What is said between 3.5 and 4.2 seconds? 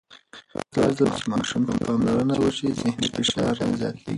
نه زیاتېږي.